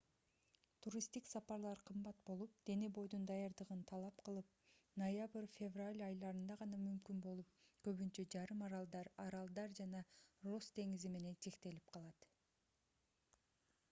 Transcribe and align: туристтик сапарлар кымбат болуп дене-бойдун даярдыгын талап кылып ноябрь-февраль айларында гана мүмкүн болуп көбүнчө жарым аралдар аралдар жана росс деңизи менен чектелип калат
туристтик 0.83 1.25
сапарлар 1.31 1.81
кымбат 1.89 2.21
болуп 2.29 2.55
дене-бойдун 2.69 3.27
даярдыгын 3.31 3.83
талап 3.91 4.23
кылып 4.29 4.55
ноябрь-февраль 5.03 6.01
айларында 6.07 6.57
гана 6.63 6.81
мүмкүн 6.87 7.21
болуп 7.27 7.53
көбүнчө 7.89 8.27
жарым 8.37 8.65
аралдар 8.71 9.11
аралдар 9.27 9.79
жана 9.83 10.05
росс 10.51 10.73
деңизи 10.81 11.13
менен 11.21 11.41
чектелип 11.47 11.95
калат 11.97 12.29